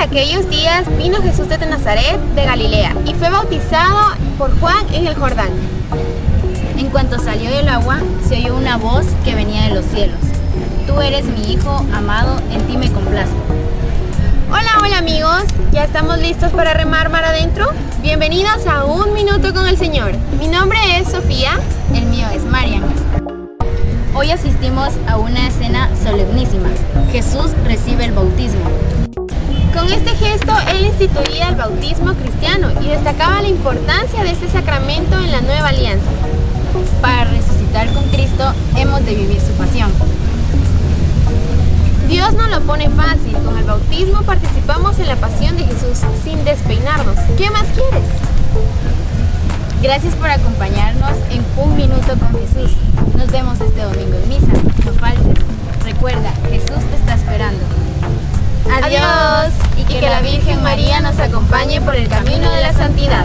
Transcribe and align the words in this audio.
aquellos 0.00 0.48
días 0.48 0.86
vino 0.96 1.20
Jesús 1.20 1.46
de 1.48 1.58
Nazaret 1.58 2.18
de 2.34 2.44
Galilea 2.46 2.94
y 3.04 3.12
fue 3.14 3.28
bautizado 3.28 4.14
por 4.38 4.58
Juan 4.58 4.86
en 4.94 5.06
el 5.06 5.14
Jordán. 5.14 5.50
En 6.78 6.88
cuanto 6.88 7.18
salió 7.18 7.50
del 7.50 7.68
agua, 7.68 7.98
se 8.26 8.36
oyó 8.36 8.56
una 8.56 8.78
voz 8.78 9.04
que 9.24 9.34
venía 9.34 9.64
de 9.64 9.74
los 9.74 9.84
cielos. 9.84 10.18
Tú 10.86 10.98
eres 11.02 11.26
mi 11.26 11.52
hijo 11.52 11.84
amado, 11.94 12.40
en 12.50 12.66
ti 12.66 12.78
me 12.78 12.90
complazco. 12.90 13.36
Hola, 14.48 14.78
hola 14.82 14.98
amigos, 14.98 15.42
¿ya 15.70 15.84
estamos 15.84 16.18
listos 16.18 16.50
para 16.52 16.72
remar 16.72 17.10
mar 17.10 17.26
adentro? 17.26 17.70
Bienvenidos 18.00 18.66
a 18.66 18.86
Un 18.86 19.12
Minuto 19.12 19.52
con 19.52 19.68
el 19.68 19.76
Señor. 19.76 20.12
Mi 20.40 20.48
nombre 20.48 20.78
es 20.96 21.10
Sofía. 21.10 21.60
El 21.94 22.06
mío 22.06 22.26
es 22.34 22.42
Marian. 22.44 22.82
Hoy 24.14 24.30
asistimos 24.30 24.94
a 25.06 25.18
una 25.18 25.46
escena 25.46 25.90
solemnísima. 26.02 26.68
Jesús 27.12 27.50
recibe 27.64 28.06
el 28.06 28.12
bautismo. 28.12 28.69
Instituía 31.00 31.48
el 31.48 31.54
bautismo 31.54 32.12
cristiano 32.12 32.68
y 32.82 32.88
destacaba 32.88 33.40
la 33.40 33.48
importancia 33.48 34.22
de 34.22 34.32
este 34.32 34.50
sacramento 34.50 35.18
en 35.18 35.32
la 35.32 35.40
nueva 35.40 35.68
alianza. 35.68 36.10
Para 37.00 37.24
resucitar 37.24 37.90
con 37.94 38.04
Cristo, 38.10 38.52
hemos 38.76 39.06
de 39.06 39.14
vivir 39.14 39.40
su 39.40 39.52
pasión. 39.52 39.90
Dios 42.06 42.34
no 42.34 42.48
lo 42.48 42.60
pone 42.66 42.90
fácil. 42.90 43.32
Con 43.42 43.56
el 43.56 43.64
bautismo 43.64 44.20
participamos 44.24 44.98
en 44.98 45.06
la 45.06 45.16
pasión 45.16 45.56
de 45.56 45.64
Jesús 45.64 46.00
sin 46.22 46.44
despeinarnos. 46.44 47.16
¿Qué 47.38 47.50
más 47.50 47.64
quieres? 47.68 48.04
Gracias 49.82 50.14
por 50.16 50.28
acompañarnos 50.28 51.16
en 51.30 51.42
Un 51.56 51.76
Minuto 51.76 52.14
con 52.18 52.38
Jesús. 52.38 52.76
Nos 53.16 53.29
Y 59.90 59.94
que 59.94 60.08
la 60.08 60.20
Virgen 60.20 60.62
María 60.62 61.00
nos 61.00 61.18
acompañe 61.18 61.80
por 61.80 61.96
el 61.96 62.08
camino 62.08 62.48
de 62.50 62.60
la 62.60 62.72
santidad. 62.72 63.19